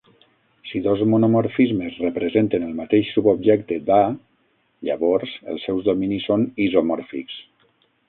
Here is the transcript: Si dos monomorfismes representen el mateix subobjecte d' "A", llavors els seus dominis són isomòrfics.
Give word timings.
Si 0.69 0.79
dos 0.85 1.03
monomorfismes 1.11 1.99
representen 2.05 2.65
el 2.69 2.73
mateix 2.81 3.13
subobjecte 3.19 3.79
d' 3.93 3.95
"A", 3.99 4.01
llavors 4.91 5.39
els 5.55 5.69
seus 5.71 5.89
dominis 5.93 6.31
són 6.33 6.51
isomòrfics. 6.69 7.43